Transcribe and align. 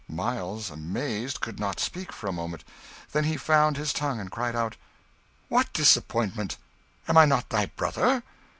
Miles, 0.09 0.71
amazed, 0.71 1.41
could 1.41 1.59
not 1.59 1.79
speak 1.79 2.11
for 2.11 2.25
a 2.25 2.31
moment; 2.33 2.63
then 3.11 3.25
he 3.25 3.37
found 3.37 3.77
his 3.77 3.93
tongue, 3.93 4.19
and 4.19 4.31
cried 4.31 4.55
out 4.55 4.75
"What 5.47 5.71
disappointment? 5.73 6.57
Am 7.07 7.19
I 7.19 7.25
not 7.25 7.49
thy 7.49 7.67
brother?" 7.67 8.23